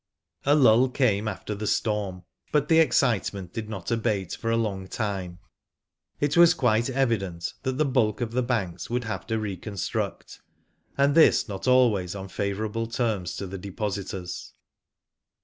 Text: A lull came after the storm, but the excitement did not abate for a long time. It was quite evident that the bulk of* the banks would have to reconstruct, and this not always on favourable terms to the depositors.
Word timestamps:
A 0.47 0.55
lull 0.55 0.89
came 0.89 1.27
after 1.27 1.53
the 1.53 1.67
storm, 1.67 2.23
but 2.51 2.69
the 2.69 2.79
excitement 2.79 3.53
did 3.53 3.69
not 3.69 3.91
abate 3.91 4.33
for 4.33 4.49
a 4.49 4.57
long 4.57 4.87
time. 4.87 5.37
It 6.19 6.35
was 6.35 6.55
quite 6.55 6.89
evident 6.89 7.53
that 7.61 7.77
the 7.77 7.85
bulk 7.85 8.19
of* 8.19 8.31
the 8.31 8.41
banks 8.41 8.89
would 8.89 9.03
have 9.03 9.27
to 9.27 9.37
reconstruct, 9.37 10.41
and 10.97 11.13
this 11.13 11.47
not 11.47 11.67
always 11.67 12.15
on 12.15 12.29
favourable 12.29 12.87
terms 12.87 13.35
to 13.37 13.45
the 13.45 13.59
depositors. 13.59 14.53